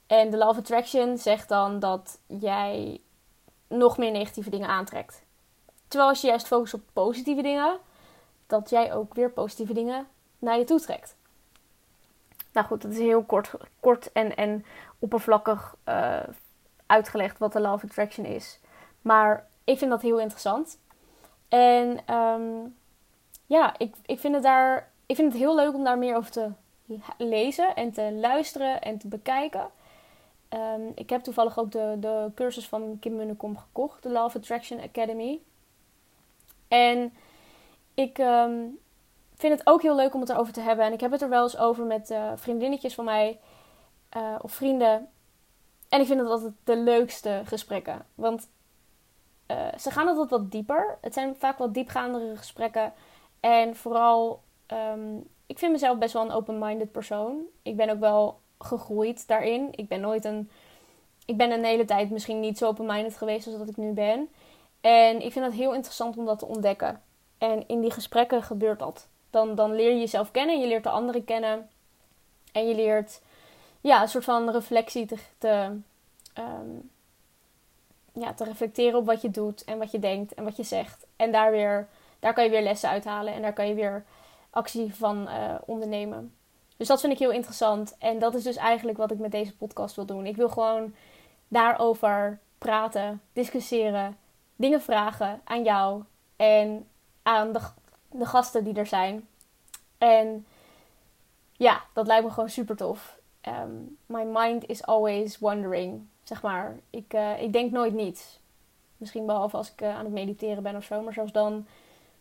En 0.06 0.30
de 0.30 0.36
Law 0.36 0.48
of 0.48 0.58
Attraction 0.58 1.18
zegt 1.18 1.48
dan 1.48 1.78
dat 1.78 2.18
jij 2.26 3.00
nog 3.68 3.98
meer 3.98 4.10
negatieve 4.10 4.50
dingen 4.50 4.68
aantrekt. 4.68 5.26
Terwijl 5.88 6.10
als 6.10 6.20
je 6.20 6.26
juist 6.26 6.46
focust 6.46 6.74
op 6.74 6.82
positieve 6.92 7.42
dingen, 7.42 7.78
dat 8.46 8.70
jij 8.70 8.94
ook 8.94 9.14
weer 9.14 9.30
positieve 9.30 9.72
dingen 9.72 10.06
naar 10.38 10.58
je 10.58 10.64
toe 10.64 10.80
trekt. 10.80 11.16
Nou 12.52 12.66
goed, 12.66 12.82
dat 12.82 12.90
is 12.90 12.98
heel 12.98 13.22
kort, 13.22 13.50
kort 13.80 14.12
en, 14.12 14.36
en 14.36 14.64
oppervlakkig 14.98 15.76
uh, 15.88 16.20
uitgelegd 16.86 17.38
wat 17.38 17.52
de 17.52 17.60
Law 17.60 17.72
of 17.72 17.84
Attraction 17.84 18.26
is. 18.26 18.60
Maar 19.02 19.46
ik 19.64 19.78
vind 19.78 19.90
dat 19.90 20.02
heel 20.02 20.20
interessant. 20.20 20.78
En 21.48 22.14
um, 22.14 22.76
ja, 23.46 23.78
ik, 23.78 23.94
ik 24.06 24.18
vind 24.18 24.34
het 24.34 24.42
daar 24.42 24.90
ik 25.08 25.16
vind 25.16 25.32
het 25.32 25.42
heel 25.42 25.54
leuk 25.54 25.74
om 25.74 25.84
daar 25.84 25.98
meer 25.98 26.16
over 26.16 26.30
te 26.30 26.50
lezen 27.18 27.74
en 27.74 27.92
te 27.92 28.12
luisteren 28.12 28.80
en 28.80 28.98
te 28.98 29.08
bekijken. 29.08 29.70
Um, 30.50 30.92
ik 30.94 31.10
heb 31.10 31.22
toevallig 31.22 31.58
ook 31.58 31.72
de, 31.72 31.96
de 32.00 32.30
cursus 32.34 32.68
van 32.68 32.96
Kim 33.00 33.16
Munnekom 33.16 33.56
gekocht, 33.56 34.02
de 34.02 34.08
Law 34.08 34.24
of 34.24 34.36
Attraction 34.36 34.80
Academy. 34.80 35.40
En 36.68 37.14
ik 37.94 38.18
um, 38.18 38.78
vind 39.34 39.58
het 39.58 39.66
ook 39.66 39.82
heel 39.82 39.96
leuk 39.96 40.14
om 40.14 40.20
het 40.20 40.30
erover 40.30 40.52
te 40.52 40.60
hebben. 40.60 40.84
En 40.84 40.92
ik 40.92 41.00
heb 41.00 41.10
het 41.10 41.22
er 41.22 41.28
wel 41.28 41.42
eens 41.42 41.58
over 41.58 41.84
met 41.84 42.10
uh, 42.10 42.32
vriendinnetjes 42.34 42.94
van 42.94 43.04
mij 43.04 43.40
uh, 44.16 44.34
of 44.40 44.52
vrienden. 44.52 45.08
En 45.88 46.00
ik 46.00 46.06
vind 46.06 46.20
het 46.20 46.28
altijd 46.28 46.52
de 46.64 46.76
leukste 46.76 47.42
gesprekken. 47.44 48.06
Want 48.14 48.48
uh, 49.50 49.78
ze 49.78 49.90
gaan 49.90 50.08
altijd 50.08 50.30
wat 50.30 50.50
dieper. 50.50 50.98
Het 51.00 51.14
zijn 51.14 51.36
vaak 51.36 51.58
wat 51.58 51.74
diepgaandere 51.74 52.36
gesprekken. 52.36 52.92
En 53.40 53.76
vooral 53.76 54.40
Um, 54.72 55.28
ik 55.46 55.58
vind 55.58 55.72
mezelf 55.72 55.98
best 55.98 56.12
wel 56.12 56.22
een 56.22 56.32
open-minded 56.32 56.92
persoon. 56.92 57.42
Ik 57.62 57.76
ben 57.76 57.90
ook 57.90 58.00
wel 58.00 58.38
gegroeid 58.58 59.26
daarin. 59.28 59.68
Ik 59.70 59.88
ben 59.88 60.00
nooit 60.00 60.24
een. 60.24 60.50
Ik 61.26 61.36
ben 61.36 61.50
een 61.50 61.64
hele 61.64 61.84
tijd 61.84 62.10
misschien 62.10 62.40
niet 62.40 62.58
zo 62.58 62.66
open-minded 62.66 63.16
geweest 63.16 63.46
als 63.46 63.58
dat 63.58 63.68
ik 63.68 63.76
nu 63.76 63.92
ben. 63.92 64.28
En 64.80 65.22
ik 65.22 65.32
vind 65.32 65.44
het 65.44 65.54
heel 65.54 65.74
interessant 65.74 66.16
om 66.16 66.24
dat 66.24 66.38
te 66.38 66.46
ontdekken. 66.46 67.02
En 67.38 67.68
in 67.68 67.80
die 67.80 67.90
gesprekken 67.90 68.42
gebeurt 68.42 68.78
dat. 68.78 69.08
Dan, 69.30 69.54
dan 69.54 69.74
leer 69.74 69.90
je 69.90 69.98
jezelf 69.98 70.30
kennen, 70.30 70.60
je 70.60 70.66
leert 70.66 70.84
de 70.84 70.90
anderen 70.90 71.24
kennen. 71.24 71.68
En 72.52 72.68
je 72.68 72.74
leert 72.74 73.20
ja, 73.80 74.02
een 74.02 74.08
soort 74.08 74.24
van 74.24 74.50
reflectie 74.50 75.08
te, 75.38 75.80
um, 76.38 76.90
ja, 78.12 78.34
te 78.34 78.44
reflecteren 78.44 78.98
op 78.98 79.06
wat 79.06 79.22
je 79.22 79.30
doet 79.30 79.64
en 79.64 79.78
wat 79.78 79.90
je 79.90 79.98
denkt 79.98 80.34
en 80.34 80.44
wat 80.44 80.56
je 80.56 80.62
zegt. 80.62 81.06
En 81.16 81.32
daar, 81.32 81.50
weer, 81.50 81.88
daar 82.18 82.34
kan 82.34 82.44
je 82.44 82.50
weer 82.50 82.62
lessen 82.62 82.88
uithalen 82.88 83.34
en 83.34 83.42
daar 83.42 83.52
kan 83.52 83.68
je 83.68 83.74
weer 83.74 84.04
actie 84.50 84.94
van 84.94 85.28
uh, 85.28 85.54
ondernemen. 85.64 86.34
Dus 86.76 86.88
dat 86.88 87.00
vind 87.00 87.12
ik 87.12 87.18
heel 87.18 87.30
interessant. 87.30 87.96
En 87.98 88.18
dat 88.18 88.34
is 88.34 88.42
dus 88.42 88.56
eigenlijk 88.56 88.98
wat 88.98 89.10
ik 89.10 89.18
met 89.18 89.30
deze 89.30 89.56
podcast 89.56 89.96
wil 89.96 90.04
doen. 90.04 90.26
Ik 90.26 90.36
wil 90.36 90.48
gewoon 90.48 90.94
daarover 91.48 92.38
praten, 92.58 93.20
discussiëren, 93.32 94.16
dingen 94.58 94.80
vragen 94.80 95.40
aan 95.44 95.62
jou 95.62 96.02
en 96.36 96.88
aan 97.22 97.52
de, 98.10 98.26
gasten 98.26 98.64
die 98.64 98.74
er 98.74 98.86
zijn. 98.86 99.28
En 99.98 100.46
ja, 101.52 101.82
dat 101.92 102.06
lijkt 102.06 102.24
me 102.24 102.30
gewoon 102.30 102.48
super 102.48 102.76
tof. 102.76 103.18
Um, 103.48 103.96
my 104.06 104.22
mind 104.24 104.66
is 104.66 104.86
always 104.86 105.38
wondering, 105.38 106.06
zeg 106.22 106.42
maar. 106.42 106.76
Ik, 106.90 107.14
uh, 107.14 107.42
ik 107.42 107.52
denk 107.52 107.70
nooit 107.70 107.94
niets. 107.94 108.40
Misschien 108.96 109.26
behalve 109.26 109.56
als 109.56 109.72
ik 109.72 109.82
uh, 109.82 109.96
aan 109.96 110.04
het 110.04 110.14
mediteren 110.14 110.62
ben 110.62 110.76
of 110.76 110.84
zo. 110.84 111.02
Maar 111.02 111.12
zelfs 111.12 111.32
dan, 111.32 111.66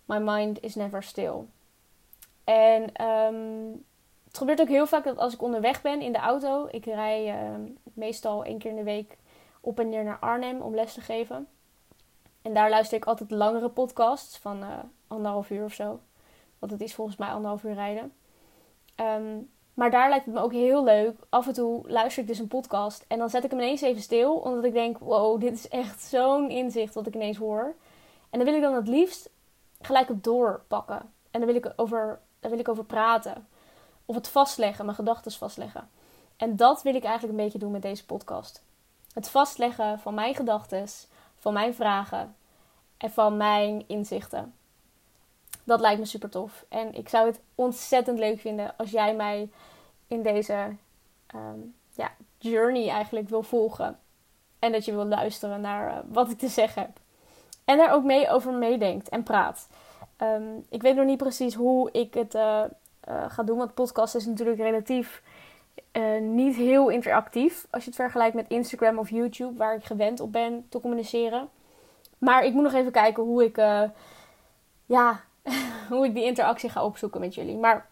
my 0.05 0.17
mind 0.17 0.61
is 0.61 0.75
never 0.75 1.03
still. 1.03 1.35
En 2.43 3.05
um, 3.05 3.85
het 4.27 4.37
gebeurt 4.37 4.61
ook 4.61 4.67
heel 4.67 4.87
vaak 4.87 5.03
dat 5.03 5.17
als 5.17 5.33
ik 5.33 5.41
onderweg 5.41 5.81
ben 5.81 6.01
in 6.01 6.11
de 6.11 6.17
auto, 6.17 6.67
ik 6.71 6.85
rij 6.85 7.43
uh, 7.43 7.55
meestal 7.93 8.43
één 8.43 8.57
keer 8.57 8.69
in 8.69 8.77
de 8.77 8.83
week 8.83 9.17
op 9.61 9.79
en 9.79 9.89
neer 9.89 10.03
naar 10.03 10.19
Arnhem 10.19 10.61
om 10.61 10.75
les 10.75 10.93
te 10.93 11.01
geven. 11.01 11.47
En 12.47 12.53
daar 12.53 12.69
luister 12.69 12.97
ik 12.97 13.05
altijd 13.05 13.31
langere 13.31 13.69
podcasts 13.69 14.37
van 14.37 14.63
uh, 14.63 14.69
anderhalf 15.07 15.49
uur 15.49 15.63
of 15.63 15.73
zo. 15.73 15.99
Want 16.59 16.71
het 16.71 16.81
is 16.81 16.93
volgens 16.93 17.17
mij 17.17 17.29
anderhalf 17.29 17.63
uur 17.63 17.73
rijden. 17.73 18.13
Um, 18.95 19.49
Maar 19.73 19.91
daar 19.91 20.09
lijkt 20.09 20.25
het 20.25 20.33
me 20.33 20.41
ook 20.41 20.51
heel 20.51 20.83
leuk. 20.83 21.19
Af 21.29 21.47
en 21.47 21.53
toe 21.53 21.89
luister 21.89 22.21
ik 22.21 22.27
dus 22.27 22.39
een 22.39 22.47
podcast 22.47 23.05
en 23.07 23.17
dan 23.17 23.29
zet 23.29 23.43
ik 23.43 23.51
hem 23.51 23.59
ineens 23.59 23.81
even 23.81 24.01
stil. 24.01 24.35
Omdat 24.35 24.63
ik 24.63 24.73
denk, 24.73 24.97
wow, 24.97 25.39
dit 25.39 25.53
is 25.53 25.67
echt 25.67 26.01
zo'n 26.01 26.49
inzicht 26.49 26.93
wat 26.93 27.07
ik 27.07 27.15
ineens 27.15 27.37
hoor. 27.37 27.75
En 28.29 28.39
dan 28.39 28.43
wil 28.43 28.55
ik 28.55 28.61
dan 28.61 28.73
het 28.73 28.87
liefst 28.87 29.29
gelijk 29.81 30.09
op 30.09 30.23
doorpakken. 30.23 31.01
En 31.31 31.39
dan 31.39 31.45
wil 31.45 31.55
ik 31.55 31.73
over, 31.75 32.19
daar 32.39 32.51
wil 32.51 32.59
ik 32.59 32.69
over 32.69 32.85
praten. 32.85 33.47
Of 34.05 34.15
het 34.15 34.27
vastleggen, 34.27 34.85
mijn 34.85 34.97
gedachten 34.97 35.31
vastleggen. 35.31 35.89
En 36.37 36.55
dat 36.55 36.81
wil 36.81 36.95
ik 36.95 37.03
eigenlijk 37.03 37.37
een 37.37 37.43
beetje 37.43 37.59
doen 37.59 37.71
met 37.71 37.81
deze 37.81 38.05
podcast. 38.05 38.63
Het 39.13 39.29
vastleggen 39.29 39.99
van 39.99 40.13
mijn 40.13 40.35
gedachten, 40.35 40.87
van 41.37 41.53
mijn 41.53 41.73
vragen 41.73 42.35
en 42.97 43.11
van 43.11 43.37
mijn 43.37 43.83
inzichten. 43.87 44.53
Dat 45.63 45.79
lijkt 45.79 45.99
me 45.99 46.05
super 46.05 46.29
tof. 46.29 46.65
En 46.69 46.93
ik 46.93 47.09
zou 47.09 47.27
het 47.27 47.39
ontzettend 47.55 48.19
leuk 48.19 48.39
vinden 48.39 48.73
als 48.77 48.91
jij 48.91 49.15
mij 49.15 49.49
in 50.07 50.23
deze 50.23 50.75
ehm, 51.27 51.59
ja, 51.93 52.11
journey 52.37 52.89
eigenlijk 52.89 53.29
wil 53.29 53.43
volgen. 53.43 53.99
En 54.59 54.71
dat 54.71 54.85
je 54.85 54.91
wil 54.91 55.05
luisteren 55.05 55.61
naar 55.61 55.89
eh, 55.89 55.97
wat 56.07 56.29
ik 56.29 56.37
te 56.37 56.47
zeggen 56.47 56.81
heb. 56.81 56.99
En 57.65 57.77
daar 57.77 57.93
ook 57.93 58.03
mee 58.03 58.29
over 58.29 58.53
meedenkt 58.53 59.09
en 59.09 59.23
praat. 59.23 59.67
Ehm, 60.17 60.57
ik 60.69 60.81
weet 60.81 60.95
nog 60.95 61.05
niet 61.05 61.17
precies 61.17 61.53
hoe 61.53 61.91
ik 61.91 62.13
het 62.13 62.35
uh, 62.35 62.63
ga 63.27 63.43
doen. 63.43 63.57
Want 63.57 63.73
podcast 63.73 64.15
is 64.15 64.25
natuurlijk 64.25 64.57
relatief 64.57 65.21
niet 66.21 66.55
heel 66.55 66.89
interactief. 66.89 67.67
Als 67.69 67.83
je 67.83 67.89
het 67.89 67.99
vergelijkt 67.99 68.35
met 68.35 68.47
Instagram 68.47 68.97
of 68.97 69.09
YouTube, 69.09 69.57
waar 69.57 69.75
ik 69.75 69.83
gewend 69.83 70.19
op 70.19 70.31
ben 70.31 70.65
te 70.69 70.79
communiceren. 70.79 71.49
Maar 72.17 72.43
ik 72.43 72.53
moet 72.53 72.63
nog 72.63 72.73
even 72.73 72.91
kijken 72.91 73.23
hoe 73.23 73.43
ik, 73.43 73.57
ja, 74.85 75.19
hoe 75.89 76.05
ik 76.05 76.13
die 76.13 76.23
interactie 76.23 76.69
ga 76.69 76.83
opzoeken 76.83 77.19
met 77.19 77.35
jullie. 77.35 77.57
Maar 77.57 77.87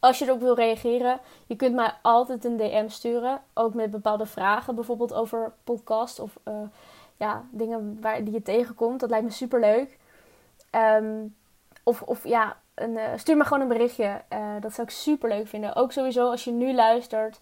als 0.00 0.18
je 0.18 0.24
erop 0.24 0.40
wil 0.40 0.54
reageren, 0.54 1.20
je 1.46 1.56
kunt 1.56 1.74
mij 1.74 1.94
altijd 2.02 2.44
een 2.44 2.56
DM 2.56 2.88
sturen. 2.88 3.42
Ook 3.54 3.74
met 3.74 3.90
bepaalde 3.90 4.26
vragen, 4.26 4.74
bijvoorbeeld 4.74 5.14
over 5.14 5.52
podcast 5.64 6.18
of 6.18 6.38
uh, 6.48 6.54
ja, 7.16 7.44
dingen 7.50 7.98
waar, 8.00 8.24
die 8.24 8.32
je 8.32 8.42
tegenkomt. 8.42 9.00
Dat 9.00 9.10
lijkt 9.10 9.24
me 9.24 9.30
super 9.30 9.60
leuk. 9.60 9.98
Ehm, 10.70 11.26
of, 11.82 12.02
of 12.02 12.24
ja, 12.24 12.56
een, 12.76 12.90
uh, 12.90 13.02
stuur 13.16 13.36
me 13.36 13.44
gewoon 13.44 13.62
een 13.62 13.68
berichtje. 13.68 14.22
Uh, 14.32 14.54
dat 14.60 14.72
zou 14.74 14.86
ik 14.86 14.92
super 14.92 15.28
leuk 15.28 15.48
vinden. 15.48 15.74
Ook 15.74 15.92
sowieso 15.92 16.30
als 16.30 16.44
je 16.44 16.50
nu 16.50 16.74
luistert 16.74 17.40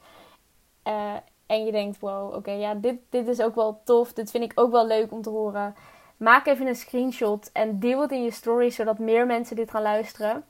en 1.47 1.65
je 1.65 1.73
denkt: 1.73 2.01
wow, 2.01 2.35
oké, 2.35 2.51
ja, 2.51 2.75
dit, 2.75 2.99
dit 3.09 3.29
is 3.29 3.41
ook 3.41 3.55
wel 3.55 3.81
tof. 3.85 4.13
Dit 4.13 4.31
vind 4.31 4.45
ik 4.45 4.53
ook 4.55 4.71
wel 4.71 4.87
leuk 4.87 5.13
om 5.13 5.23
te 5.23 5.31
horen. 5.31 5.75
Maak 6.17 6.47
even 6.47 6.67
een 6.67 6.75
screenshot 6.75 7.51
en 7.53 7.79
deel 7.79 8.01
het 8.01 8.13
in 8.13 8.23
je 8.23 8.31
story 8.31 8.71
zodat 8.71 8.99
meer 8.99 9.27
mensen 9.27 9.57
dit 9.57 9.71
gaan 9.71 9.83
luisteren. 9.83 10.45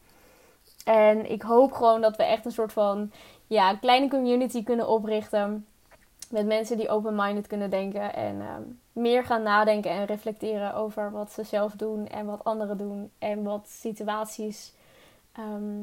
En 0.85 1.31
ik 1.31 1.43
hoop 1.43 1.73
gewoon 1.73 2.01
dat 2.01 2.17
we 2.17 2.25
echt 2.25 2.45
een 2.45 2.53
soort 2.53 2.73
van 2.73 3.13
ja, 3.47 3.77
kleine 3.77 4.09
community 4.09 4.63
kunnen 4.63 4.89
oprichten. 4.89 5.67
Met 6.31 6.47
mensen 6.47 6.77
die 6.77 6.89
open-minded 6.89 7.47
kunnen 7.47 7.71
denken. 7.71 8.15
En 8.15 8.41
ehm, 8.41 8.63
meer 8.95 9.25
gaan 9.25 9.43
nadenken 9.43 9.91
en 9.91 10.05
reflecteren 10.05 10.75
over 10.75 11.11
wat 11.11 11.33
ze 11.33 11.43
zelf 11.43 11.73
doen 11.73 12.07
en 12.07 12.27
wat 12.27 12.45
anderen 12.45 12.79
doen. 12.79 13.11
En 13.19 13.43
wat 13.43 13.69
situaties 13.69 14.73
ehm, 15.33 15.83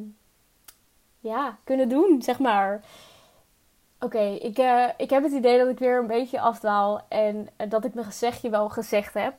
ja, 1.19 1.57
kunnen 1.63 1.89
doen, 1.89 2.21
zeg 2.21 2.39
maar. 2.39 2.83
Oké, 3.99 4.19
ik, 4.19 4.59
uh, 4.59 4.87
ik 4.97 5.09
heb 5.09 5.23
het 5.23 5.31
idee 5.31 5.57
dat 5.57 5.67
ik 5.67 5.79
weer 5.79 5.99
een 5.99 6.07
beetje 6.07 6.39
afdwaal. 6.39 7.01
En 7.07 7.47
dat 7.69 7.85
ik 7.85 7.93
mijn 7.93 8.05
gezegdje 8.05 8.49
wel 8.49 8.69
gezegd 8.69 9.13
heb. 9.13 9.33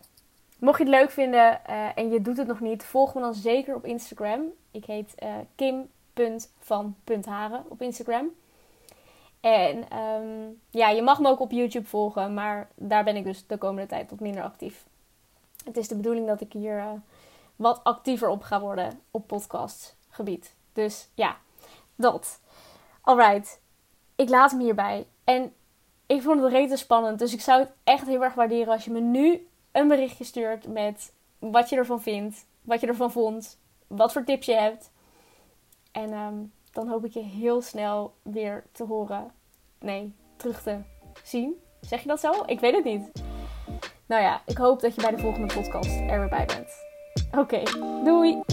Mocht 0.59 0.79
je 0.79 0.85
het 0.85 0.93
leuk 0.93 1.11
vinden 1.11 1.61
uh, 1.71 1.88
en 1.95 2.11
je 2.11 2.23
doet 2.23 2.37
het 2.37 2.47
nog 2.47 2.61
niet, 2.61 2.85
volg 2.85 3.14
me 3.14 3.21
dan 3.21 3.35
zeker 3.35 3.75
op 3.75 3.85
Instagram. 3.85 4.43
Ik 4.71 4.85
heet 4.85 5.14
kim.van.haren 5.55 7.64
op 7.69 7.83
Instagram. 7.83 8.31
En 9.42 9.99
um, 9.99 10.61
ja, 10.70 10.88
je 10.88 11.02
mag 11.02 11.20
me 11.20 11.28
ook 11.28 11.40
op 11.40 11.50
YouTube 11.50 11.87
volgen, 11.87 12.34
maar 12.34 12.68
daar 12.75 13.04
ben 13.04 13.16
ik 13.16 13.25
dus 13.25 13.46
de 13.46 13.58
komende 13.58 13.88
tijd 13.88 14.11
wat 14.11 14.20
minder 14.20 14.42
actief. 14.42 14.84
Het 15.64 15.76
is 15.76 15.88
de 15.88 15.96
bedoeling 15.96 16.26
dat 16.26 16.40
ik 16.40 16.52
hier 16.52 16.76
uh, 16.76 16.92
wat 17.57 17.81
actiever 17.85 18.28
op 18.28 18.42
ga 18.42 18.61
worden 18.61 19.00
op 19.11 19.26
podcastgebied. 19.26 20.55
Dus 20.72 21.09
ja, 21.14 21.37
dat. 21.94 22.40
Alright, 23.00 23.61
ik 24.16 24.28
laat 24.28 24.50
hem 24.50 24.61
hierbij. 24.61 25.07
En 25.24 25.55
ik 26.07 26.22
vond 26.22 26.42
het 26.42 26.52
rete 26.52 26.76
spannend, 26.76 27.18
dus 27.18 27.33
ik 27.33 27.40
zou 27.40 27.61
het 27.61 27.70
echt 27.85 28.07
heel 28.07 28.22
erg 28.22 28.35
waarderen 28.35 28.72
als 28.72 28.85
je 28.85 28.90
me 28.90 29.00
nu 29.00 29.46
een 29.72 29.88
berichtje 29.88 30.24
stuurt 30.24 30.66
met 30.66 31.12
wat 31.38 31.68
je 31.68 31.76
ervan 31.76 32.02
vindt, 32.02 32.46
wat 32.62 32.81
je 32.81 32.87
ervan 32.87 33.12
vond, 33.12 33.59
wat 33.87 34.12
voor 34.12 34.24
tips 34.24 34.46
je 34.46 34.55
hebt. 34.55 34.90
En 35.92 36.12
um, 36.12 36.52
dan 36.72 36.88
hoop 36.88 37.04
ik 37.04 37.12
je 37.12 37.22
heel 37.22 37.61
snel 37.61 38.14
weer 38.22 38.64
te 38.72 38.85
horen. 38.85 39.32
Nee, 39.78 40.14
terug 40.37 40.62
te 40.62 40.78
zien. 41.22 41.54
Zeg 41.80 42.02
je 42.02 42.08
dat 42.08 42.20
zo? 42.20 42.32
Ik 42.46 42.61
weet 42.61 42.74
het 42.74 42.85
niet. 42.85 43.11
Nou 44.06 44.22
ja, 44.22 44.42
ik 44.46 44.56
hoop 44.56 44.80
dat 44.80 44.94
je 44.94 45.00
bij 45.00 45.11
de 45.11 45.18
volgende 45.18 45.54
podcast 45.54 46.00
er 46.00 46.18
weer 46.18 46.28
bij 46.28 46.46
bent. 46.46 46.70
Oké, 47.38 47.62
doei! 48.04 48.52